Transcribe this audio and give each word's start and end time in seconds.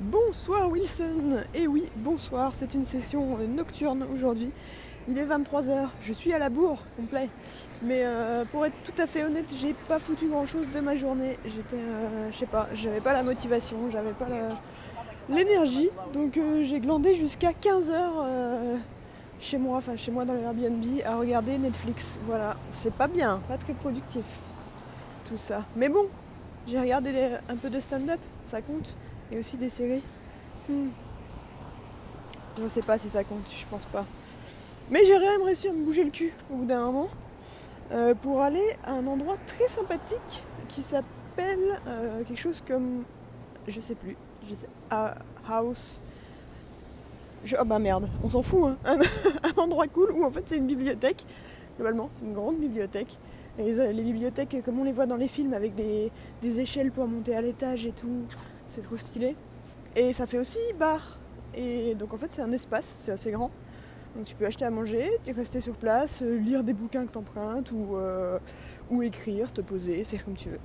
Bonsoir 0.00 0.70
Wilson 0.70 1.42
Et 1.52 1.66
oui, 1.66 1.84
bonsoir, 1.94 2.54
c'est 2.54 2.72
une 2.72 2.86
session 2.86 3.36
nocturne 3.46 4.02
aujourd'hui. 4.14 4.50
Il 5.08 5.18
est 5.18 5.26
23h, 5.26 5.88
je 6.00 6.12
suis 6.14 6.32
à 6.32 6.38
la 6.38 6.48
bourre 6.48 6.78
complet. 6.96 7.28
Mais 7.82 8.04
euh, 8.06 8.46
pour 8.46 8.64
être 8.64 8.76
tout 8.82 8.94
à 8.96 9.06
fait 9.06 9.24
honnête, 9.24 9.44
j'ai 9.60 9.74
pas 9.88 9.98
foutu 9.98 10.28
grand 10.28 10.46
chose 10.46 10.70
de 10.70 10.80
ma 10.80 10.96
journée. 10.96 11.38
J'étais, 11.44 11.76
euh, 11.76 12.30
je 12.32 12.38
sais 12.38 12.46
pas, 12.46 12.66
j'avais 12.72 13.02
pas 13.02 13.12
la 13.12 13.22
motivation, 13.22 13.76
j'avais 13.92 14.14
pas 14.14 14.28
l'énergie. 15.28 15.90
Donc 16.14 16.38
euh, 16.38 16.64
j'ai 16.64 16.80
glandé 16.80 17.12
jusqu'à 17.12 17.50
15h 17.50 18.78
chez 19.38 19.58
moi, 19.58 19.76
enfin 19.76 19.98
chez 19.98 20.10
moi 20.10 20.24
dans 20.24 20.32
l'Airbnb, 20.32 20.82
à 21.04 21.16
regarder 21.16 21.58
Netflix. 21.58 22.18
Voilà, 22.24 22.56
c'est 22.70 22.94
pas 22.94 23.06
bien, 23.06 23.42
pas 23.48 23.58
très 23.58 23.74
productif 23.74 24.24
tout 25.28 25.36
ça. 25.36 25.62
Mais 25.76 25.90
bon, 25.90 26.06
j'ai 26.66 26.80
regardé 26.80 27.12
un 27.50 27.56
peu 27.56 27.68
de 27.68 27.80
stand-up, 27.80 28.20
ça 28.46 28.62
compte. 28.62 28.96
Et 29.32 29.38
aussi 29.38 29.56
des 29.56 29.70
séries. 29.70 30.02
Hmm. 30.68 30.88
Je 32.60 32.68
sais 32.68 32.82
pas 32.82 32.98
si 32.98 33.08
ça 33.08 33.24
compte, 33.24 33.48
je 33.50 33.64
pense 33.66 33.84
pas. 33.86 34.04
Mais 34.90 35.04
j'ai 35.04 35.18
même 35.18 35.42
réussi 35.42 35.68
à 35.68 35.72
me 35.72 35.84
bouger 35.84 36.02
le 36.02 36.10
cul 36.10 36.32
au 36.52 36.56
bout 36.56 36.64
d'un 36.64 36.84
moment 36.86 37.08
euh, 37.92 38.14
pour 38.14 38.40
aller 38.40 38.76
à 38.84 38.92
un 38.92 39.06
endroit 39.06 39.36
très 39.46 39.68
sympathique 39.68 40.42
qui 40.68 40.82
s'appelle 40.82 41.80
euh, 41.86 42.22
quelque 42.24 42.38
chose 42.38 42.62
comme. 42.66 43.04
Je 43.68 43.80
sais 43.80 43.94
plus. 43.94 44.16
Je 44.48 44.54
sais, 44.54 44.66
house. 45.48 46.00
oh 47.58 47.64
bah 47.64 47.78
merde, 47.78 48.08
on 48.24 48.28
s'en 48.28 48.42
fout. 48.42 48.76
Hein. 48.84 48.98
Un, 49.44 49.60
endroit 49.60 49.86
cool 49.86 50.10
où 50.10 50.24
en 50.24 50.30
fait 50.30 50.42
c'est 50.46 50.56
une 50.56 50.66
bibliothèque. 50.66 51.24
Globalement, 51.76 52.10
c'est 52.14 52.24
une 52.24 52.34
grande 52.34 52.58
bibliothèque. 52.58 53.16
Et 53.58 53.72
les, 53.72 54.02
bibliothèques, 54.02 54.56
comme 54.64 54.80
on 54.80 54.84
les 54.84 54.92
voit 54.92 55.06
dans 55.06 55.16
les 55.16 55.28
films, 55.28 55.52
avec 55.52 55.74
des 55.74 56.10
échelles 56.42 56.90
pour 56.90 57.06
monter 57.06 57.34
à 57.34 57.42
l'étage 57.42 57.86
et 57.86 57.92
tout, 57.92 58.26
c'est 58.70 58.82
trop 58.82 58.96
stylé. 58.96 59.36
Et 59.96 60.12
ça 60.12 60.26
fait 60.26 60.38
aussi 60.38 60.58
bar. 60.78 61.18
Et 61.54 61.94
donc 61.94 62.14
en 62.14 62.16
fait 62.16 62.32
c'est 62.32 62.42
un 62.42 62.52
espace, 62.52 62.86
c'est 62.86 63.12
assez 63.12 63.30
grand. 63.32 63.50
Donc 64.16 64.24
tu 64.24 64.34
peux 64.34 64.46
acheter 64.46 64.64
à 64.64 64.70
manger, 64.70 65.10
rester 65.36 65.60
sur 65.60 65.74
place, 65.74 66.22
euh, 66.22 66.38
lire 66.38 66.64
des 66.64 66.72
bouquins 66.72 67.06
que 67.06 67.12
t'empruntes 67.12 67.70
ou, 67.70 67.96
euh, 67.96 68.38
ou 68.90 69.02
écrire, 69.02 69.52
te 69.52 69.60
poser, 69.60 70.02
faire 70.04 70.24
comme 70.24 70.34
tu 70.34 70.48
veux. 70.50 70.60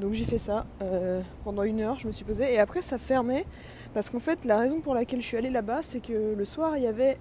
Donc 0.00 0.12
j'ai 0.12 0.24
fait 0.24 0.38
ça 0.38 0.66
euh, 0.82 1.22
pendant 1.44 1.62
une 1.62 1.80
heure, 1.80 1.98
je 1.98 2.06
me 2.08 2.12
suis 2.12 2.24
posée 2.24 2.52
et 2.52 2.58
après 2.58 2.82
ça 2.82 2.98
fermait 2.98 3.46
parce 3.94 4.10
qu'en 4.10 4.18
fait 4.18 4.44
la 4.44 4.58
raison 4.58 4.80
pour 4.80 4.92
laquelle 4.92 5.22
je 5.22 5.26
suis 5.26 5.36
allée 5.36 5.50
là-bas 5.50 5.82
c'est 5.82 6.00
que 6.00 6.34
le 6.34 6.44
soir 6.44 6.76
il 6.76 6.82
y 6.82 6.86
avait 6.86 7.16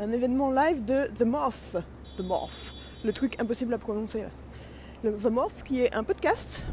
un, 0.00 0.12
événement 0.12 0.50
live 0.50 0.84
de 0.84 1.08
The 1.18 1.24
Moth. 1.24 1.76
The 2.16 2.22
Moth, 2.22 2.74
le 3.04 3.12
truc 3.12 3.40
impossible 3.40 3.74
à 3.74 3.78
prononcer. 3.78 4.24
The 5.02 5.30
Moth 5.30 5.62
qui 5.64 5.82
est 5.82 5.92
un 5.92 6.04
podcast 6.04 6.64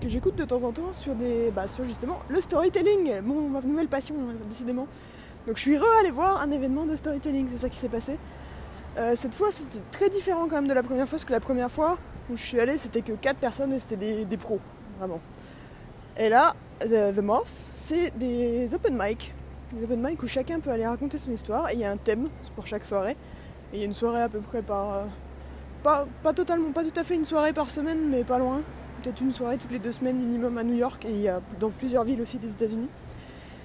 que 0.00 0.08
j'écoute 0.08 0.34
de 0.36 0.44
temps 0.44 0.62
en 0.62 0.72
temps 0.72 0.92
sur 0.92 1.14
des 1.14 1.50
bah, 1.50 1.68
sur 1.68 1.84
justement 1.84 2.18
le 2.28 2.40
storytelling, 2.40 3.20
mon, 3.22 3.48
ma 3.48 3.60
nouvelle 3.60 3.88
passion 3.88 4.14
hein, 4.18 4.34
décidément. 4.48 4.88
Donc 5.46 5.56
je 5.56 5.60
suis 5.60 5.78
re 5.78 5.84
allée 6.00 6.10
voir 6.10 6.40
un 6.40 6.50
événement 6.50 6.86
de 6.86 6.96
storytelling, 6.96 7.48
c'est 7.52 7.58
ça 7.58 7.68
qui 7.68 7.76
s'est 7.76 7.88
passé. 7.88 8.18
Euh, 8.98 9.12
cette 9.14 9.34
fois 9.34 9.48
c'était 9.52 9.82
très 9.90 10.08
différent 10.08 10.48
quand 10.48 10.56
même 10.56 10.68
de 10.68 10.74
la 10.74 10.82
première 10.82 11.06
fois, 11.06 11.18
parce 11.18 11.24
que 11.24 11.32
la 11.32 11.40
première 11.40 11.70
fois 11.70 11.98
où 12.30 12.36
je 12.36 12.42
suis 12.42 12.58
allée 12.58 12.78
c'était 12.78 13.02
que 13.02 13.12
4 13.12 13.36
personnes 13.36 13.72
et 13.72 13.78
c'était 13.78 14.24
des, 14.24 14.36
pros, 14.36 14.58
vraiment. 14.98 15.20
Et 16.16 16.28
là, 16.28 16.54
The, 16.80 17.20
Moth, 17.22 17.46
c'est 17.74 18.16
des 18.18 18.74
open 18.74 18.98
mic. 18.98 19.32
Des 19.74 19.84
open 19.84 20.02
mic 20.02 20.22
où 20.22 20.26
chacun 20.26 20.60
peut 20.60 20.70
aller 20.70 20.86
raconter 20.86 21.18
son 21.18 21.30
histoire 21.30 21.70
et 21.70 21.74
il 21.74 21.80
y 21.80 21.84
a 21.84 21.90
un 21.90 21.96
thème 21.96 22.28
pour 22.56 22.66
chaque 22.66 22.84
soirée. 22.84 23.16
Et 23.72 23.76
il 23.76 23.78
y 23.80 23.82
a 23.82 23.86
une 23.86 23.94
soirée 23.94 24.22
à 24.22 24.28
peu 24.28 24.40
près 24.40 24.62
par. 24.62 24.94
Euh, 24.94 25.04
pas, 25.82 26.06
pas 26.22 26.34
totalement, 26.34 26.72
pas 26.72 26.84
tout 26.84 26.98
à 26.98 27.04
fait 27.04 27.14
une 27.14 27.24
soirée 27.24 27.52
par 27.52 27.70
semaine, 27.70 28.10
mais 28.10 28.22
pas 28.22 28.38
loin 28.38 28.60
peut-être 29.02 29.20
une 29.20 29.32
soirée 29.32 29.58
toutes 29.58 29.72
les 29.72 29.78
deux 29.78 29.92
semaines 29.92 30.16
minimum 30.16 30.58
à 30.58 30.64
New 30.64 30.76
York 30.76 31.04
et 31.04 31.28
dans 31.58 31.70
plusieurs 31.70 32.04
villes 32.04 32.20
aussi 32.20 32.38
des 32.38 32.52
États-Unis. 32.52 32.88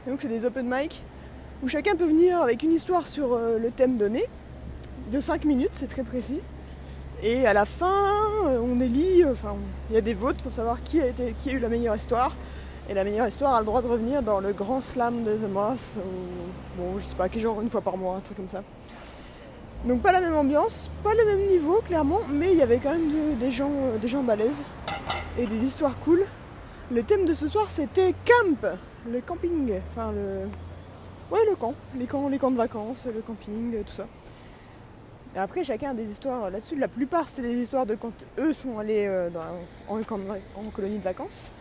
donc 0.08 0.22
c'est 0.22 0.28
des 0.28 0.46
open 0.46 0.66
mic 0.68 1.02
où 1.64 1.68
chacun 1.68 1.96
peut 1.96 2.06
venir 2.06 2.42
avec 2.42 2.64
une 2.64 2.72
histoire 2.72 3.08
sur 3.08 3.34
euh, 3.34 3.58
le 3.58 3.72
thème 3.72 3.98
donné 3.98 4.24
de 5.12 5.20
5 5.20 5.46
minutes, 5.46 5.72
c'est 5.74 5.88
très 5.88 6.04
précis. 6.04 6.40
Et 7.24 7.46
à 7.46 7.54
la 7.54 7.66
fin, 7.66 8.14
euh, 8.46 8.60
on 8.62 8.80
élit, 8.80 9.24
euh, 9.24 9.32
enfin 9.32 9.56
il 9.90 9.96
y 9.96 9.98
a 9.98 10.02
des 10.02 10.14
votes 10.14 10.38
pour 10.38 10.52
savoir 10.52 10.84
qui 10.84 11.02
a, 11.02 11.08
eu 11.48 11.60
la 11.60 11.70
meilleure 11.70 11.96
histoire. 11.96 12.36
Et 12.90 12.94
la 12.94 13.04
meilleure 13.04 13.28
histoire 13.28 13.56
a 13.56 13.60
le 13.60 13.66
droit 13.66 13.82
de 13.82 13.88
revenir 13.88 14.22
dans 14.22 14.40
le 14.40 14.54
grand 14.54 14.84
slam 14.84 15.24
de 15.24 15.34
The 15.34 15.50
Moth, 15.50 15.80
bon 16.78 17.00
je 17.00 17.06
sais 17.06 17.16
pas, 17.16 17.30
qui 17.30 17.40
genre 17.40 17.60
une 17.62 17.70
fois 17.70 17.82
par 17.82 17.98
mois, 17.98 18.18
un 18.18 18.20
truc 18.20 18.38
comme 18.38 18.50
ça. 18.50 18.62
Donc 19.86 20.02
pas 20.02 20.12
la 20.12 20.22
même 20.22 20.36
ambiance, 20.36 20.92
pas 21.04 21.16
le 21.16 21.26
même 21.26 21.50
niveau 21.50 21.82
clairement, 21.84 22.20
mais 22.30 22.52
il 22.52 22.60
y 22.60 22.62
avait 22.62 22.78
quand 22.78 22.92
même 22.92 23.38
des 23.40 23.50
gens, 23.50 23.72
des 24.00 24.08
gens 24.08 24.22
balèzes 24.22 24.64
et 25.38 25.46
des 25.46 25.64
histoires 25.64 25.98
cool. 26.04 26.26
Le 26.92 27.04
thème 27.04 27.26
de 27.26 27.34
ce 27.34 27.48
soir 27.48 27.70
c'était 27.70 28.14
camp, 28.26 28.68
le 29.10 29.22
camping, 29.22 29.74
enfin 29.92 30.12
le. 30.12 30.48
Ouais, 31.32 31.44
le 31.50 31.56
camp, 31.56 31.74
les 31.98 32.06
camps, 32.06 32.30
les 32.30 32.38
camps 32.38 32.52
de 32.52 32.58
vacances, 32.58 33.06
le 33.06 33.22
camping, 33.22 33.84
tout 33.84 33.94
ça. 33.94 34.06
Après, 35.36 35.64
chacun 35.64 35.90
a 35.90 35.94
des 35.94 36.10
histoires 36.10 36.50
là-dessus. 36.50 36.78
La 36.78 36.88
plupart, 36.88 37.28
c'était 37.28 37.50
des 37.50 37.62
histoires 37.62 37.86
de 37.86 37.96
quand 37.96 38.14
eux 38.40 38.54
sont 38.54 38.80
allés 38.80 39.06
euh, 39.08 39.30
en, 39.90 40.00
en, 40.00 40.70
colonie 40.72 40.98
de 40.98 41.04
vacances. 41.04 41.52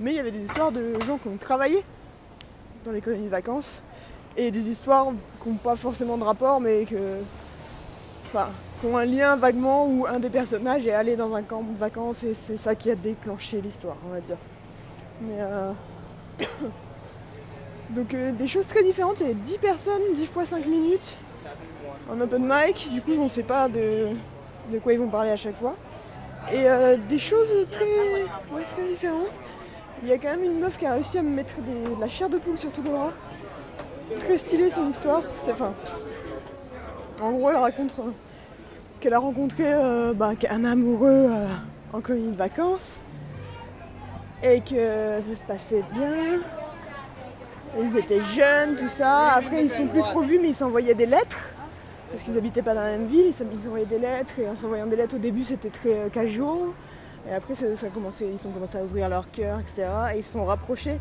Mais 0.00 0.12
il 0.12 0.16
y 0.16 0.18
avait 0.18 0.32
des 0.32 0.42
histoires 0.42 0.72
de 0.72 0.98
gens 1.06 1.18
qui 1.18 1.28
ont 1.28 1.36
travaillé 1.36 1.84
dans 2.84 2.90
les 2.90 3.00
colonies 3.00 3.26
de 3.26 3.30
vacances. 3.30 3.82
Et 4.36 4.50
des 4.50 4.68
histoires 4.68 5.12
qui 5.42 5.48
n'ont 5.48 5.56
pas 5.56 5.76
forcément 5.76 6.16
de 6.16 6.24
rapport, 6.24 6.60
mais 6.60 6.86
que. 6.86 6.96
Enfin, 8.32 8.48
qui 8.80 8.86
ont 8.86 8.96
un 8.96 9.04
lien 9.04 9.34
vaguement 9.34 9.86
où 9.86 10.06
un 10.06 10.20
des 10.20 10.30
personnages 10.30 10.86
est 10.86 10.92
allé 10.92 11.16
dans 11.16 11.34
un 11.34 11.42
camp 11.42 11.62
de 11.62 11.76
vacances 11.76 12.22
et 12.22 12.32
c'est 12.32 12.56
ça 12.56 12.76
qui 12.76 12.88
a 12.88 12.94
déclenché 12.94 13.60
l'histoire, 13.60 13.96
on 14.06 14.12
va 14.12 14.20
dire. 14.20 14.36
Mais 15.20 15.38
euh... 15.40 15.72
Donc 17.90 18.14
euh, 18.14 18.30
des 18.30 18.46
choses 18.46 18.68
très 18.68 18.84
différentes, 18.84 19.18
il 19.18 19.22
y 19.22 19.30
avait 19.30 19.34
10 19.34 19.58
personnes, 19.58 20.00
10 20.14 20.26
fois 20.26 20.44
5 20.44 20.64
minutes 20.66 21.16
en 22.08 22.20
open 22.20 22.46
mic, 22.46 22.88
du 22.92 23.02
coup 23.02 23.12
on 23.18 23.24
ne 23.24 23.28
sait 23.28 23.42
pas 23.42 23.68
de, 23.68 24.10
quoi 24.80 24.92
ils 24.92 24.98
vont 24.98 25.08
parler 25.08 25.30
à 25.30 25.36
chaque 25.36 25.56
fois. 25.56 25.74
Et 26.52 26.68
euh, 26.68 26.96
des 26.96 27.18
choses 27.18 27.66
très, 27.70 27.84
très 27.84 28.88
différentes. 28.88 29.40
Il 30.02 30.08
y 30.08 30.12
a 30.12 30.18
quand 30.18 30.30
même 30.30 30.44
une 30.44 30.60
meuf 30.60 30.78
qui 30.78 30.86
a 30.86 30.94
réussi 30.94 31.18
à 31.18 31.22
me 31.22 31.30
mettre 31.30 31.56
de 31.56 32.00
la 32.00 32.08
chair 32.08 32.28
de 32.28 32.38
poule 32.38 32.56
sur 32.56 32.70
tout 32.70 32.82
le 32.82 32.90
bras. 32.90 33.12
Très 34.20 34.38
stylé 34.38 34.70
son 34.70 34.88
histoire. 34.88 35.22
Enfin, 35.50 35.72
en 37.20 37.32
gros 37.32 37.50
elle 37.50 37.56
raconte 37.56 37.92
qu'elle 39.00 39.14
a 39.14 39.18
rencontré 39.18 39.64
euh, 39.66 40.12
bah, 40.14 40.32
un 40.48 40.64
amoureux 40.64 41.28
euh, 41.30 41.46
en 41.92 42.00
colonie 42.00 42.32
de 42.32 42.36
vacances 42.36 43.00
et 44.42 44.60
que 44.60 45.20
ça 45.22 45.36
se 45.36 45.44
passait 45.44 45.84
bien. 45.92 46.40
Ils 47.78 47.96
étaient 47.96 48.20
jeunes, 48.20 48.76
tout 48.76 48.88
ça. 48.88 49.34
Après, 49.34 49.64
ils 49.64 49.70
sont 49.70 49.86
plus 49.86 50.00
trop 50.00 50.22
vus, 50.22 50.38
mais 50.40 50.48
ils 50.48 50.54
s'envoyaient 50.54 50.94
des 50.94 51.06
lettres 51.06 51.54
parce 52.10 52.24
qu'ils 52.24 52.34
n'habitaient 52.34 52.62
pas 52.62 52.74
dans 52.74 52.82
la 52.82 52.98
même 52.98 53.06
ville. 53.06 53.26
Ils 53.26 53.58
s'envoyaient 53.58 53.86
des 53.86 53.98
lettres 53.98 54.38
et 54.38 54.48
en 54.48 54.56
s'envoyant 54.56 54.86
des 54.86 54.96
lettres, 54.96 55.16
au 55.16 55.18
début, 55.18 55.44
c'était 55.44 55.70
très 55.70 55.94
euh, 55.94 56.08
casual. 56.08 56.70
Et 57.28 57.34
après, 57.34 57.54
ça, 57.54 57.66
a 57.66 57.90
commencé, 57.90 58.26
ils 58.32 58.48
ont 58.48 58.50
commencé 58.50 58.78
à 58.78 58.82
ouvrir 58.82 59.08
leur 59.08 59.30
cœur, 59.30 59.60
etc. 59.60 59.86
Et 60.14 60.18
ils 60.18 60.24
se 60.24 60.32
sont 60.32 60.44
rapprochés 60.44 60.98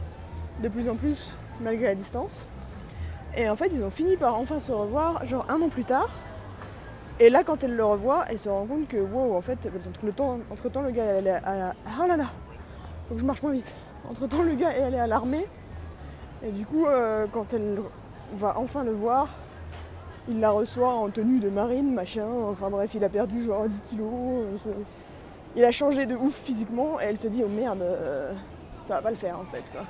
de 0.61 0.67
plus 0.67 0.89
en 0.89 0.95
plus, 0.95 1.29
malgré 1.61 1.87
la 1.87 1.95
distance. 1.95 2.45
Et 3.37 3.49
en 3.49 3.55
fait, 3.55 3.69
ils 3.71 3.83
ont 3.83 3.91
fini 3.91 4.17
par 4.17 4.35
enfin 4.35 4.59
se 4.59 4.71
revoir, 4.71 5.25
genre 5.25 5.45
un 5.49 5.61
an 5.61 5.69
plus 5.69 5.85
tard. 5.85 6.09
Et 7.19 7.29
là, 7.29 7.43
quand 7.43 7.63
elle 7.63 7.75
le 7.75 7.83
revoit, 7.83 8.25
elle 8.29 8.39
se 8.39 8.47
rend 8.47 8.65
compte 8.65 8.87
que, 8.87 8.97
wow, 8.97 9.35
en 9.35 9.41
fait, 9.41 9.67
entre, 9.67 10.05
le 10.05 10.11
temps, 10.13 10.39
entre 10.51 10.69
temps, 10.69 10.81
le 10.81 10.91
gars, 10.91 11.03
est 11.03 11.29
à. 11.29 11.73
Oh 12.01 12.07
là 12.07 12.15
là 12.15 12.27
Faut 13.07 13.15
que 13.15 13.21
je 13.21 13.25
marche 13.25 13.41
moins 13.43 13.51
vite. 13.51 13.73
Entre 14.09 14.25
temps, 14.27 14.41
le 14.41 14.55
gars, 14.55 14.71
elle 14.71 14.93
est 14.93 14.99
à 14.99 15.07
l'armée. 15.07 15.45
Et 16.45 16.51
du 16.51 16.65
coup, 16.65 16.85
euh, 16.85 17.27
quand 17.31 17.53
elle 17.53 17.79
va 18.37 18.57
enfin 18.57 18.85
le 18.85 18.91
voir, 18.91 19.27
il 20.29 20.39
la 20.39 20.51
reçoit 20.51 20.93
en 20.93 21.09
tenue 21.09 21.39
de 21.39 21.49
marine, 21.49 21.93
machin. 21.93 22.27
Enfin 22.49 22.69
bref, 22.69 22.91
il 22.93 23.03
a 23.03 23.09
perdu 23.09 23.43
genre 23.43 23.67
10 23.67 23.81
kilos. 23.81 24.09
Euh, 24.67 24.71
il 25.57 25.65
a 25.65 25.71
changé 25.71 26.05
de 26.05 26.15
ouf 26.15 26.33
physiquement. 26.33 27.01
Et 27.01 27.05
elle 27.05 27.17
se 27.17 27.27
dit, 27.27 27.43
oh 27.45 27.49
merde, 27.49 27.81
euh, 27.81 28.31
ça 28.81 28.95
va 28.95 29.01
pas 29.01 29.09
le 29.09 29.17
faire 29.17 29.37
en 29.37 29.45
fait, 29.45 29.63
quoi. 29.73 29.81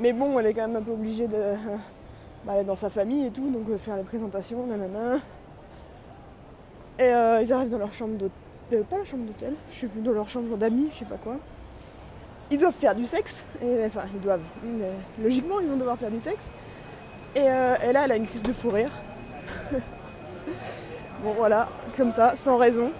Mais 0.00 0.12
bon, 0.12 0.38
elle 0.38 0.46
est 0.46 0.54
quand 0.54 0.66
même 0.66 0.76
un 0.76 0.82
peu 0.82 0.92
obligée 0.92 1.26
de 1.26 1.36
bah, 2.44 2.62
dans 2.64 2.76
sa 2.76 2.90
famille 2.90 3.26
et 3.26 3.30
tout, 3.30 3.48
donc 3.50 3.68
euh, 3.68 3.78
faire 3.78 3.96
les 3.96 4.02
présentations, 4.02 4.66
nanana. 4.66 5.18
Et 6.98 7.04
euh, 7.04 7.42
ils 7.42 7.52
arrivent 7.52 7.70
dans 7.70 7.78
leur 7.78 7.92
chambre 7.92 8.16
d'hôtel, 8.16 8.32
euh, 8.72 8.82
pas 8.82 8.98
la 8.98 9.04
chambre 9.04 9.24
d'hôtel, 9.24 9.54
je 9.70 9.80
sais 9.80 9.86
plus, 9.86 10.00
dans 10.00 10.12
leur 10.12 10.28
chambre 10.28 10.56
d'amis, 10.56 10.88
je 10.92 10.98
sais 10.98 11.04
pas 11.04 11.16
quoi. 11.16 11.36
Ils 12.50 12.58
doivent 12.58 12.74
faire 12.74 12.94
du 12.94 13.04
sexe, 13.04 13.44
enfin 13.84 14.04
ils 14.14 14.20
doivent, 14.20 14.40
logiquement 15.22 15.60
ils 15.60 15.68
vont 15.68 15.76
devoir 15.76 15.98
faire 15.98 16.10
du 16.10 16.18
sexe. 16.18 16.46
Et, 17.36 17.40
là 17.44 18.04
elle 18.04 18.12
a 18.12 18.16
une 18.16 18.26
crise 18.26 18.42
de 18.42 18.54
fou 18.54 18.70
rire. 18.70 18.90
bon 21.22 21.32
voilà, 21.36 21.68
comme 21.94 22.10
ça, 22.10 22.34
sans 22.36 22.56
raison. 22.56 22.90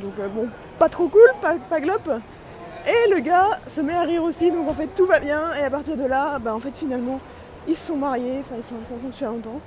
Donc 0.00 0.14
bon, 0.34 0.48
pas 0.78 0.88
trop 0.88 1.08
cool, 1.08 1.28
pas, 1.42 1.56
pas 1.68 1.80
glop. 1.80 2.08
Et 2.86 3.10
le 3.10 3.20
gars 3.20 3.58
se 3.66 3.80
met 3.80 3.94
à 3.94 4.02
rire 4.02 4.22
aussi, 4.22 4.50
donc 4.50 4.68
en 4.68 4.74
fait 4.74 4.88
tout 4.88 5.06
va 5.06 5.18
bien, 5.18 5.54
et 5.54 5.62
à 5.64 5.70
partir 5.70 5.96
de 5.96 6.04
là, 6.04 6.38
bah 6.38 6.54
en 6.54 6.60
fait 6.60 6.76
finalement, 6.76 7.18
ils 7.66 7.74
se 7.74 7.88
sont 7.88 7.96
mariés, 7.96 8.40
enfin 8.40 8.56
ils 8.58 8.62
sont 8.62 8.74
ensemble 8.80 9.10
depuis 9.10 9.24
longtemps. 9.24 9.60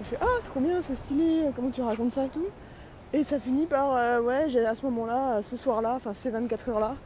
On 0.00 0.02
fait 0.02 0.18
Ah, 0.20 0.26
trop 0.48 0.60
bien, 0.60 0.80
c'est 0.82 0.96
stylé, 0.96 1.44
comment 1.54 1.70
tu 1.70 1.82
racontes 1.82 2.12
ça 2.12 2.24
et 2.24 2.28
tout. 2.28 2.46
Et 3.12 3.22
ça 3.22 3.38
finit 3.38 3.66
par 3.66 3.96
euh, 3.96 4.20
Ouais, 4.20 4.48
j'ai 4.48 4.64
à 4.66 4.74
ce 4.74 4.84
moment-là, 4.86 5.42
ce 5.42 5.56
soir-là, 5.56 5.94
enfin 5.96 6.12
ces 6.14 6.30
24 6.30 6.68
heures-là, 6.70 6.96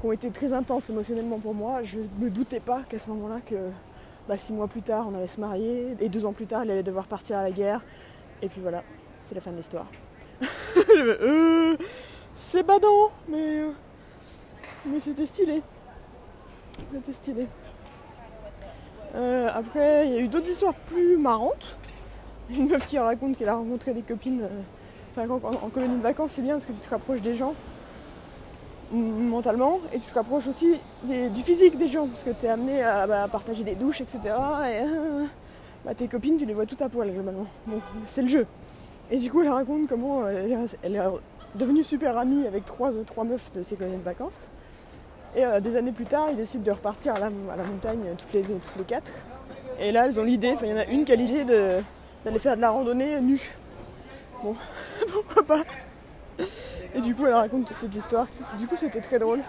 qui 0.00 0.06
ont 0.06 0.12
été 0.12 0.30
très 0.30 0.52
intenses 0.52 0.90
émotionnellement 0.90 1.38
pour 1.38 1.54
moi. 1.54 1.82
Je 1.84 1.98
ne 1.98 2.24
me 2.24 2.30
doutais 2.30 2.60
pas 2.60 2.80
qu'à 2.88 2.98
ce 2.98 3.08
moment-là, 3.10 3.40
que 3.46 3.56
bah, 4.28 4.36
six 4.36 4.52
mois 4.52 4.68
plus 4.68 4.82
tard, 4.82 5.06
on 5.10 5.14
allait 5.14 5.26
se 5.28 5.40
marier, 5.40 5.96
et 6.00 6.08
deux 6.08 6.26
ans 6.26 6.32
plus 6.32 6.46
tard, 6.46 6.64
il 6.64 6.70
allait 6.70 6.82
devoir 6.82 7.06
partir 7.06 7.38
à 7.38 7.42
la 7.42 7.50
guerre. 7.50 7.80
Et 8.42 8.48
puis 8.48 8.60
voilà, 8.60 8.82
c'est 9.22 9.34
la 9.34 9.40
fin 9.40 9.52
de 9.52 9.56
l'histoire. 9.56 9.86
euh, 10.98 11.76
c'est 12.34 12.62
badant, 12.62 13.10
mais, 13.28 13.60
euh, 13.60 13.70
mais 14.86 15.00
c'était 15.00 15.26
stylé. 15.26 15.62
C'était 16.92 17.12
stylé. 17.12 17.46
Euh, 19.14 19.48
après, 19.52 20.06
il 20.06 20.12
y 20.12 20.16
a 20.16 20.20
eu 20.20 20.28
d'autres 20.28 20.48
histoires 20.48 20.74
plus 20.74 21.16
marrantes. 21.16 21.76
Une 22.50 22.68
meuf 22.68 22.86
qui 22.86 22.98
raconte 22.98 23.36
qu'elle 23.36 23.48
a 23.48 23.54
rencontré 23.54 23.92
des 23.92 24.02
copines. 24.02 24.42
euh, 24.42 25.28
en, 25.28 25.68
colonie 25.68 25.96
de 25.96 26.02
vacances, 26.02 26.32
c'est 26.32 26.42
bien 26.42 26.54
parce 26.54 26.66
que 26.66 26.72
tu 26.72 26.80
te 26.80 26.90
rapproches 26.90 27.22
des 27.22 27.34
gens 27.34 27.54
mentalement 28.92 29.78
et 29.92 30.00
tu 30.00 30.06
te 30.06 30.14
rapproches 30.14 30.48
aussi 30.48 30.74
du 31.04 31.42
physique 31.42 31.78
des 31.78 31.86
gens 31.86 32.08
parce 32.08 32.24
que 32.24 32.30
tu 32.30 32.46
es 32.46 32.48
amené 32.48 32.82
à, 32.82 33.06
bah, 33.06 33.22
à 33.22 33.28
partager 33.28 33.62
des 33.62 33.76
douches, 33.76 34.00
etc. 34.00 34.18
Et 34.24 34.82
euh, 34.82 35.26
bah, 35.84 35.94
tes 35.94 36.08
copines, 36.08 36.36
tu 36.36 36.44
les 36.44 36.54
vois 36.54 36.66
tout 36.66 36.76
à 36.80 36.88
poil 36.88 37.12
globalement. 37.12 37.46
C'est 38.06 38.22
le 38.22 38.28
jeu. 38.28 38.46
Et 39.10 39.18
du 39.18 39.30
coup, 39.30 39.42
elle 39.42 39.50
raconte 39.50 39.88
comment 39.88 40.26
elle 40.26 40.50
est, 40.50 40.78
elle 40.82 40.96
est 40.96 41.02
devenue 41.54 41.84
super 41.84 42.16
amie 42.16 42.46
avec 42.46 42.64
trois, 42.64 42.90
trois 43.04 43.24
meufs 43.24 43.52
de 43.52 43.62
ses 43.62 43.76
colonies 43.76 43.98
de 43.98 44.02
vacances. 44.02 44.48
Et 45.36 45.44
euh, 45.44 45.60
des 45.60 45.76
années 45.76 45.92
plus 45.92 46.06
tard, 46.06 46.26
ils 46.30 46.36
décident 46.36 46.64
de 46.64 46.70
repartir 46.70 47.14
à 47.14 47.20
la, 47.20 47.30
montagne 47.30 48.00
euh, 48.06 48.14
toutes 48.18 48.32
les, 48.32 48.42
toutes 48.42 48.76
les 48.78 48.84
quatre. 48.84 49.12
Et 49.78 49.92
là, 49.92 50.06
elles 50.06 50.18
ont 50.18 50.24
l'idée, 50.24 50.52
enfin, 50.52 50.66
il 50.66 50.70
y 50.70 50.74
en 50.74 50.78
a 50.78 50.86
une 50.86 51.04
qui 51.04 51.12
a 51.12 51.16
l'idée 51.16 51.44
d'aller 51.44 52.38
faire 52.38 52.56
de 52.56 52.60
la 52.60 52.70
randonnée 52.70 53.20
nue. 53.20 53.40
Bon, 54.42 54.56
pourquoi 55.12 55.42
pas? 55.42 55.62
Et 56.94 57.00
du 57.00 57.14
coup, 57.14 57.26
elle 57.26 57.34
raconte 57.34 57.66
toute 57.66 57.78
cette 57.78 57.94
histoire. 57.94 58.26
Du 58.58 58.66
coup, 58.66 58.76
c'était 58.76 59.00
très 59.00 59.18
drôle. 59.18 59.40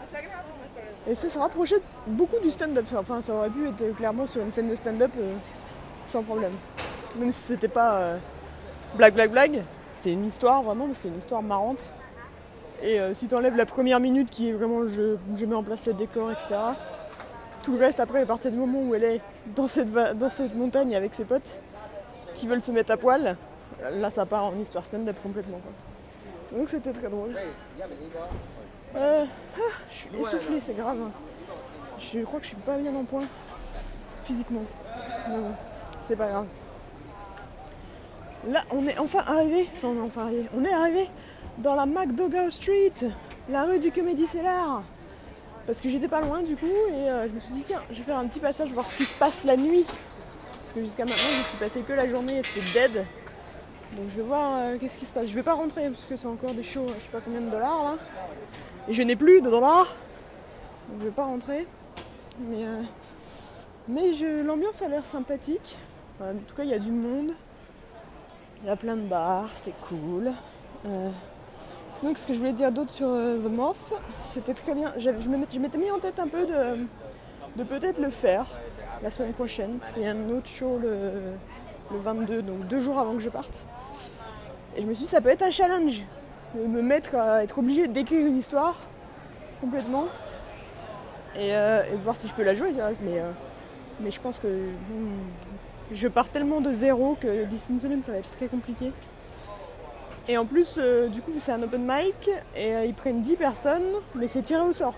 Et 1.09 1.15
ça 1.15 1.29
se 1.29 1.39
rapprochait 1.39 1.81
beaucoup 2.05 2.39
du 2.39 2.51
stand-up. 2.51 2.85
Enfin, 2.95 3.21
ça 3.21 3.33
aurait 3.33 3.49
pu 3.49 3.67
être 3.67 3.95
clairement 3.95 4.27
sur 4.27 4.41
une 4.41 4.51
scène 4.51 4.69
de 4.69 4.75
stand-up 4.75 5.11
euh, 5.19 5.33
sans 6.05 6.21
problème. 6.21 6.51
Même 7.17 7.31
si 7.31 7.41
c'était 7.41 7.67
pas 7.67 7.95
euh, 7.95 8.17
blague, 8.95 9.15
blague, 9.15 9.31
blague. 9.31 9.63
C'est 9.93 10.11
une 10.11 10.25
histoire 10.25 10.61
vraiment, 10.61 10.87
mais 10.87 10.95
c'est 10.95 11.07
une 11.07 11.17
histoire 11.17 11.41
marrante. 11.41 11.91
Et 12.83 12.99
euh, 12.99 13.13
si 13.13 13.27
tu 13.27 13.35
enlèves 13.35 13.55
la 13.55 13.65
première 13.65 13.99
minute 13.99 14.29
qui 14.29 14.49
est 14.49 14.53
vraiment 14.53 14.87
je, 14.87 15.15
je 15.37 15.45
mets 15.45 15.55
en 15.55 15.63
place 15.63 15.85
le 15.85 15.93
décor, 15.93 16.31
etc. 16.31 16.55
Tout 17.63 17.73
le 17.73 17.79
reste 17.79 17.99
après, 17.99 18.21
à 18.21 18.25
partir 18.25 18.51
du 18.51 18.57
moment 18.57 18.81
où 18.81 18.95
elle 18.95 19.03
est 19.03 19.21
dans 19.55 19.67
cette, 19.67 19.91
dans 19.93 20.29
cette 20.31 20.55
montagne 20.55 20.95
avec 20.95 21.13
ses 21.13 21.25
potes 21.25 21.59
qui 22.33 22.47
veulent 22.47 22.63
se 22.63 22.71
mettre 22.71 22.91
à 22.91 22.97
poil, 22.97 23.37
là 23.93 24.09
ça 24.09 24.25
part 24.25 24.45
en 24.45 24.55
histoire 24.57 24.85
stand-up 24.85 25.15
complètement. 25.21 25.59
Donc 26.51 26.69
c'était 26.69 26.91
très 26.91 27.07
drôle. 27.09 27.35
Euh, 28.95 29.25
ah, 29.57 29.59
je 29.91 29.95
suis 29.95 30.09
essoufflée, 30.19 30.59
c'est 30.59 30.73
grave. 30.73 30.97
hein. 31.01 31.11
Je 31.99 32.19
crois 32.21 32.39
que 32.39 32.45
je 32.45 32.49
suis 32.49 32.57
pas 32.57 32.77
bien 32.77 32.93
en 32.95 33.03
point 33.03 33.23
physiquement. 34.23 34.63
Mais 35.29 35.35
c'est 36.07 36.15
pas 36.15 36.27
grave. 36.27 36.45
Là, 38.47 38.63
on 38.71 38.87
est 38.87 38.97
enfin 38.97 39.23
arrivé. 39.27 39.69
Enfin, 39.77 39.89
on 39.89 39.97
est 40.03 40.07
enfin 40.07 40.21
arrivé. 40.23 40.45
On 40.57 40.65
est 40.65 40.73
arrivé 40.73 41.09
dans 41.59 41.75
la 41.75 41.85
McDougall 41.85 42.51
Street, 42.51 42.93
la 43.49 43.63
rue 43.63 43.79
du 43.79 43.91
Comedy 43.91 44.25
Cellar. 44.25 44.83
Parce 45.67 45.79
que 45.79 45.89
j'étais 45.89 46.07
pas 46.07 46.21
loin 46.21 46.41
du 46.41 46.55
coup 46.55 46.65
et 46.65 47.09
euh, 47.09 47.27
je 47.29 47.33
me 47.33 47.39
suis 47.39 47.53
dit 47.53 47.63
tiens, 47.65 47.81
je 47.91 47.97
vais 47.97 48.03
faire 48.03 48.17
un 48.17 48.25
petit 48.25 48.39
passage 48.39 48.69
voir 48.71 48.85
ce 48.85 48.97
qui 48.97 49.03
se 49.03 49.13
passe 49.17 49.43
la 49.43 49.55
nuit. 49.55 49.85
Parce 50.59 50.73
que 50.73 50.83
jusqu'à 50.83 51.05
maintenant, 51.05 51.15
je 51.39 51.43
suis 51.43 51.57
passé 51.57 51.81
que 51.81 51.93
la 51.93 52.07
journée 52.09 52.39
et 52.39 52.43
c'était 52.43 52.87
dead. 52.89 53.05
Donc 53.95 54.05
je 54.09 54.15
vais 54.17 54.27
voir 54.27 54.51
euh, 54.57 54.77
qu'est-ce 54.79 54.97
qui 54.97 55.05
se 55.05 55.11
passe. 55.13 55.27
Je 55.27 55.35
vais 55.35 55.43
pas 55.43 55.53
rentrer 55.53 55.89
parce 55.89 56.05
que 56.05 56.15
c'est 56.15 56.27
encore 56.27 56.53
des 56.53 56.63
shows, 56.63 56.87
je 56.87 57.03
sais 57.03 57.09
pas 57.11 57.19
combien 57.23 57.41
de 57.41 57.49
dollars 57.49 57.83
là. 57.83 57.97
Et 58.87 58.93
je 58.93 59.01
n'ai 59.03 59.15
plus 59.15 59.41
de 59.41 59.49
dollars. 59.49 59.95
Donc 60.89 60.99
je 61.01 61.05
vais 61.05 61.11
pas 61.11 61.25
rentrer. 61.25 61.67
Mais, 62.39 62.63
euh, 62.65 62.81
mais 63.87 64.13
je- 64.13 64.43
l'ambiance 64.43 64.81
a 64.81 64.87
l'air 64.87 65.05
sympathique. 65.05 65.77
En 66.19 66.33
tout 66.47 66.55
cas, 66.55 66.63
il 66.63 66.69
y 66.69 66.73
a 66.73 66.79
du 66.79 66.91
monde. 66.91 67.31
Il 68.63 68.67
y 68.67 68.69
a 68.69 68.75
plein 68.75 68.95
de 68.95 69.01
bars, 69.07 69.49
c'est 69.55 69.73
cool. 69.81 70.31
Euh, 70.85 71.09
sinon, 71.93 72.13
ce 72.15 72.27
que 72.27 72.33
je 72.33 72.39
voulais 72.39 72.53
dire 72.53 72.71
d'autre 72.71 72.91
sur 72.91 73.07
euh, 73.07 73.37
The 73.37 73.51
Moth, 73.51 73.93
c'était 74.25 74.53
très 74.53 74.73
bien. 74.73 74.93
Je 74.97 75.09
m'étais 75.59 75.77
mis 75.77 75.91
en 75.91 75.99
tête 75.99 76.19
un 76.19 76.27
peu 76.27 76.45
de, 76.45 77.63
peut-être 77.63 77.99
le 77.99 78.09
faire 78.09 78.45
la 79.03 79.11
semaine 79.11 79.33
prochaine. 79.33 79.77
Parce 79.79 79.91
qu'il 79.93 80.03
y 80.03 80.07
a 80.07 80.11
un 80.11 80.29
autre 80.29 80.47
show 80.47 80.77
le, 80.81 81.11
le 81.91 81.99
22, 81.99 82.41
donc 82.41 82.67
deux 82.67 82.79
jours 82.79 82.99
avant 82.99 83.13
que 83.13 83.19
je 83.19 83.29
parte. 83.29 83.65
Et 84.75 84.81
je 84.81 84.87
me 84.87 84.93
suis 84.93 85.05
dit, 85.05 85.09
ça 85.09 85.21
peut 85.21 85.29
être 85.29 85.43
un 85.43 85.51
challenge. 85.51 86.05
De 86.55 86.67
me 86.67 86.81
mettre 86.81 87.15
à 87.15 87.43
être 87.43 87.59
obligé 87.59 87.87
d'écrire 87.87 88.25
une 88.27 88.37
histoire 88.37 88.75
complètement. 89.61 90.05
Et, 91.35 91.55
euh, 91.55 91.83
et 91.91 91.95
voir 91.95 92.15
si 92.15 92.27
je 92.27 92.33
peux 92.33 92.43
la 92.43 92.55
jouer. 92.55 92.73
Mais, 92.73 93.19
euh, 93.19 93.31
mais 94.01 94.11
je 94.11 94.19
pense 94.19 94.39
que 94.39 94.47
hmm, 94.47 95.17
je 95.93 96.07
pars 96.07 96.29
tellement 96.29 96.61
de 96.61 96.71
zéro 96.71 97.17
que 97.19 97.45
d'ici 97.45 97.65
une 97.69 97.79
semaine, 97.79 98.03
ça 98.03 98.11
va 98.11 98.17
être 98.17 98.31
très 98.31 98.47
compliqué. 98.47 98.91
Et 100.27 100.37
en 100.37 100.45
plus, 100.45 100.75
euh, 100.77 101.07
du 101.07 101.21
coup, 101.21 101.31
c'est 101.39 101.51
un 101.51 101.61
open 101.63 101.81
mic 101.81 102.29
et 102.55 102.75
euh, 102.75 102.85
ils 102.85 102.93
prennent 102.93 103.21
10 103.21 103.35
personnes, 103.37 103.91
mais 104.15 104.27
c'est 104.27 104.41
tiré 104.41 104.61
au 104.61 104.73
sort. 104.73 104.93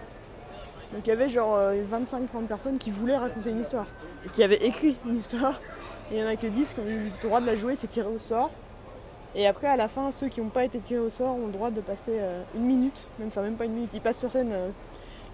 Donc 0.94 1.08
il 1.08 1.10
y 1.10 1.14
avait 1.14 1.30
genre 1.30 1.58
25-30 1.58 2.46
personnes 2.48 2.78
qui 2.78 2.92
voulaient 2.92 3.18
raconter 3.18 3.50
une 3.50 3.62
histoire 3.62 3.88
et 4.26 4.30
qui 4.30 4.44
avaient 4.44 4.64
écrit 4.64 4.96
une 5.08 5.18
histoire. 5.18 5.60
Il 6.12 6.18
n'y 6.18 6.24
en 6.24 6.28
a 6.28 6.36
que 6.36 6.46
10 6.46 6.76
qui 6.76 6.80
ont 6.80 6.86
eu 6.86 7.06
le 7.06 7.28
droit 7.28 7.42
de 7.42 7.48
la 7.48 7.56
jouer, 7.56 7.74
c'est 7.74 7.88
tiré 7.88 8.08
au 8.08 8.20
sort. 8.20 8.52
Et 9.36 9.48
après, 9.48 9.68
à 9.68 9.76
la 9.76 9.88
fin, 9.88 10.12
ceux 10.12 10.28
qui 10.28 10.42
n'ont 10.42 10.50
pas 10.50 10.64
été 10.64 10.80
tirés 10.80 11.00
au 11.00 11.10
sort 11.10 11.36
ont 11.36 11.48
le 11.48 11.52
droit 11.52 11.72
de 11.72 11.82
passer 11.82 12.12
euh, 12.20 12.44
une 12.56 12.64
minute, 12.64 13.00
même, 13.18 13.30
enfin 13.30 13.42
même 13.42 13.56
pas 13.56 13.66
une 13.66 13.74
minute, 13.74 13.90
ils 13.94 14.02
passent 14.02 14.20
sur 14.20 14.30
scène 14.30 14.52
euh, 14.52 14.70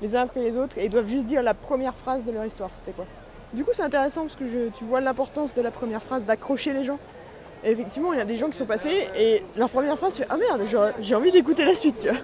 les 0.01 0.15
uns 0.15 0.21
après 0.21 0.41
les 0.41 0.55
autres 0.55 0.77
et 0.77 0.85
ils 0.85 0.89
doivent 0.89 1.07
juste 1.07 1.25
dire 1.25 1.43
la 1.43 1.53
première 1.53 1.95
phrase 1.95 2.23
de 2.23 2.31
leur 2.31 2.45
histoire, 2.45 2.69
c'était 2.73 2.93
quoi? 2.93 3.05
Du 3.51 3.65
coup, 3.65 3.71
c'est 3.73 3.83
intéressant 3.83 4.21
parce 4.21 4.35
que 4.35 4.69
tu 4.69 4.85
vois 4.85 5.01
l'importance 5.01 5.53
de 5.53 5.61
la 5.61 5.71
première 5.71 6.01
phrase, 6.01 6.23
d'accrocher 6.23 6.71
les 6.71 6.83
gens. 6.83 6.99
Effectivement, 7.63 8.13
il 8.13 8.19
y 8.19 8.21
a 8.21 8.25
des 8.25 8.37
gens 8.37 8.47
qui 8.47 8.57
sont 8.57 8.65
passés 8.65 9.07
et 9.17 9.43
leur 9.57 9.69
première 9.69 9.97
phrase 9.97 10.15
fait 10.15 10.25
Ah 10.29 10.37
merde, 10.37 10.65
j'ai 11.01 11.15
envie 11.15 11.31
d'écouter 11.31 11.65
la 11.65 11.75
suite, 11.75 11.99
tu 11.99 12.07
vois. 12.09 12.17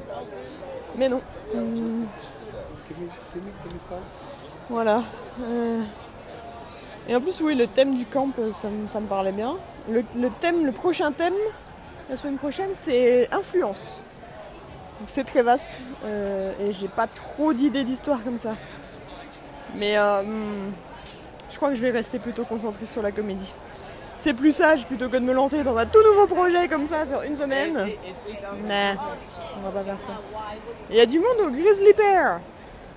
Mais 0.97 1.09
non. 1.09 1.21
Hum, 1.53 2.05
voilà. 4.69 5.03
Euh, 5.41 5.81
Et 7.09 7.15
en 7.15 7.21
plus, 7.21 7.39
oui, 7.41 7.55
le 7.55 7.67
thème 7.67 7.95
du 7.95 8.05
camp, 8.05 8.29
euh, 8.39 8.51
ça, 8.53 8.69
me- 8.69 9.07
parlait 9.07 9.33
bien. 9.33 9.55
Le, 9.89 10.03
thème, 10.39 10.65
le 10.65 10.71
prochain 10.71 11.11
thème, 11.11 11.35
la 12.09 12.17
semaine 12.17 12.37
prochaine, 12.37 12.69
c'est 12.73 13.31
influence. 13.33 14.01
C'est 15.05 15.25
très 15.25 15.43
vaste 15.43 15.83
euh, 16.05 16.51
et 16.61 16.71
j'ai 16.71 16.87
pas 16.87 17.05
trop 17.07 17.53
d'idées 17.53 17.83
d'histoire 17.83 18.23
comme 18.23 18.39
ça. 18.39 18.55
Mais 19.75 19.97
hmm, 19.99 20.71
je 21.51 21.57
crois 21.57 21.69
que 21.69 21.75
je 21.75 21.81
vais 21.81 21.91
rester 21.91 22.17
plutôt 22.19 22.45
concentrée 22.45 22.85
sur 22.85 23.01
la 23.01 23.11
comédie. 23.11 23.53
C'est 24.17 24.33
plus 24.33 24.53
sage 24.53 24.85
plutôt 24.87 25.09
que 25.09 25.17
de 25.17 25.25
me 25.25 25.33
lancer 25.33 25.63
dans 25.63 25.77
un 25.77 25.85
tout 25.85 26.01
nouveau 26.03 26.27
projet 26.27 26.67
comme 26.67 26.87
ça 26.87 27.05
sur 27.05 27.21
une 27.21 27.35
semaine. 27.35 27.89
Mais 28.65 28.95
on 29.57 29.61
va 29.61 29.71
pas 29.71 29.83
faire 29.83 29.99
ça. 29.99 30.21
Il 30.89 30.95
y 30.95 31.01
a 31.01 31.05
du 31.05 31.19
monde 31.19 31.39
au 31.45 31.49
Grizzly 31.49 31.93
Bear. 31.93 32.39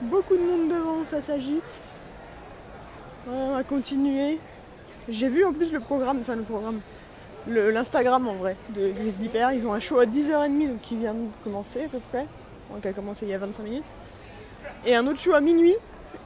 Beaucoup 0.00 0.36
de 0.36 0.42
monde 0.42 0.68
devant, 0.68 1.04
ça 1.04 1.20
s'agite. 1.20 1.82
On 3.30 3.54
va 3.54 3.64
continuer. 3.64 4.38
J'ai 5.08 5.28
vu 5.28 5.44
en 5.44 5.52
plus 5.52 5.72
le 5.72 5.80
programme, 5.80 6.18
enfin 6.20 6.36
le 6.36 6.42
programme, 6.42 6.80
l'Instagram 7.46 8.28
en 8.28 8.34
vrai 8.34 8.56
de 8.70 8.90
Grizzly 8.90 9.28
Bear. 9.28 9.52
Ils 9.52 9.66
ont 9.66 9.72
un 9.72 9.80
show 9.80 9.98
à 9.98 10.06
10h30 10.06 10.68
donc 10.68 10.80
qui 10.82 10.96
vient 10.96 11.14
de 11.14 11.28
commencer 11.42 11.84
à 11.84 11.88
peu 11.88 12.00
près. 12.10 12.26
Donc 12.70 12.82
qui 12.82 12.88
a 12.88 12.92
commencé 12.92 13.26
il 13.26 13.30
y 13.30 13.34
a 13.34 13.38
25 13.38 13.62
minutes. 13.64 13.92
Et 14.86 14.94
un 14.94 15.06
autre 15.06 15.18
show 15.18 15.34
à 15.34 15.40
minuit. 15.40 15.74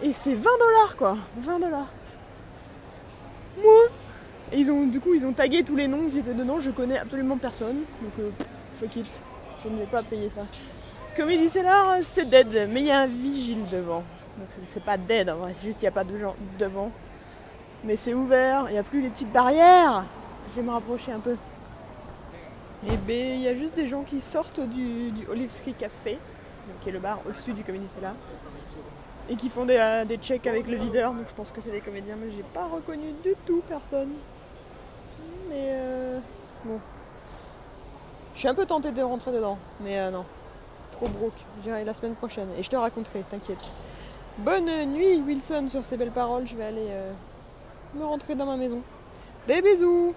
Et 0.02 0.12
c'est 0.12 0.34
20 0.34 0.42
dollars 0.42 0.96
quoi. 0.96 1.16
20 1.38 1.60
dollars. 1.60 1.88
Moi. 3.62 3.88
Et 4.52 4.58
ils 4.58 4.70
ont 4.70 4.86
du 4.86 5.00
coup 5.00 5.14
ils 5.14 5.24
ont 5.26 5.32
tagué 5.32 5.62
tous 5.64 5.76
les 5.76 5.88
noms 5.88 6.08
qui 6.10 6.18
étaient 6.18 6.34
dedans. 6.34 6.60
Je 6.60 6.70
connais 6.70 6.98
absolument 6.98 7.36
personne. 7.38 7.76
Donc 8.02 8.12
euh, 8.20 8.30
fuck 8.80 8.96
it. 8.96 9.20
Je 9.64 9.68
ne 9.70 9.78
vais 9.78 9.86
pas 9.86 10.02
payer 10.02 10.28
ça. 10.28 10.42
Comedy 11.16 11.48
Cellar, 11.48 11.98
c'est 12.02 12.28
dead, 12.28 12.68
mais 12.70 12.80
il 12.80 12.86
y 12.86 12.90
a 12.90 13.00
un 13.00 13.06
vigile 13.06 13.64
devant. 13.70 14.02
Donc 14.38 14.48
c'est- 14.48 14.82
pas 14.82 14.96
dead 14.96 15.28
en 15.28 15.36
vrai, 15.36 15.52
c'est 15.54 15.64
juste 15.66 15.78
qu'il 15.78 15.84
n'y 15.84 15.88
a 15.88 15.92
pas 15.92 16.04
de 16.04 16.16
gens 16.16 16.34
devant. 16.58 16.90
Mais 17.84 17.96
c'est 17.96 18.14
ouvert, 18.14 18.66
il 18.68 18.72
n'y 18.72 18.78
a 18.78 18.82
plus 18.82 19.02
les 19.02 19.08
petites 19.10 19.32
barrières. 19.32 20.04
Je 20.50 20.56
vais 20.60 20.66
me 20.66 20.70
rapprocher 20.72 21.12
un 21.12 21.18
peu. 21.18 21.36
Et 22.86 22.96
ben, 22.96 23.34
il 23.36 23.42
y 23.42 23.48
a 23.48 23.54
juste 23.54 23.74
des 23.76 23.86
gens 23.86 24.02
qui 24.02 24.20
sortent 24.20 24.60
du, 24.60 25.12
Olive 25.30 25.50
Tree 25.62 25.74
Café, 25.74 26.18
qui 26.80 26.88
est 26.88 26.92
le 26.92 26.98
bar 26.98 27.20
au-dessus 27.28 27.52
du 27.52 27.62
Comedy 27.62 27.86
Cellar, 27.94 28.14
et 29.28 29.36
qui 29.36 29.48
font 29.50 29.64
des, 29.66 29.76
euh, 29.76 30.04
des 30.04 30.16
checks 30.16 30.46
avec 30.46 30.66
le 30.66 30.76
videur. 30.76 31.12
Donc 31.14 31.28
je 31.28 31.34
pense 31.34 31.52
que 31.52 31.60
c'est 31.60 31.70
des 31.70 31.80
comédiens, 31.80 32.16
mais 32.20 32.30
j'ai 32.30 32.42
pas 32.54 32.66
reconnu 32.66 33.12
du 33.22 33.34
tout 33.46 33.62
personne. 33.68 34.10
Mais 35.48 35.68
euh, 35.70 36.18
bon. 36.64 36.78
Je 38.34 38.38
suis 38.38 38.48
un 38.48 38.54
peu 38.54 38.66
tentée 38.66 38.92
de 38.92 39.02
rentrer 39.02 39.32
dedans, 39.32 39.58
mais 39.80 39.98
euh, 39.98 40.10
non. 40.10 40.24
Trop 40.92 41.08
broke. 41.08 41.32
J'irai 41.62 41.84
la 41.84 41.94
semaine 41.94 42.14
prochaine 42.14 42.48
et 42.58 42.62
je 42.62 42.70
te 42.70 42.76
raconterai, 42.76 43.22
t'inquiète. 43.30 43.72
Bonne 44.38 44.70
nuit 44.86 45.20
Wilson 45.20 45.66
sur 45.70 45.84
ces 45.84 45.96
belles 45.96 46.10
paroles. 46.10 46.46
Je 46.46 46.56
vais 46.56 46.64
aller 46.64 46.86
euh, 46.88 47.12
me 47.94 48.04
rentrer 48.04 48.34
dans 48.34 48.46
ma 48.46 48.56
maison. 48.56 48.80
Des 49.46 49.60
bisous 49.60 50.14